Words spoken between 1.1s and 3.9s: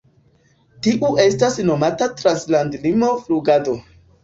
estas nomata Trans-landlimo Flugado.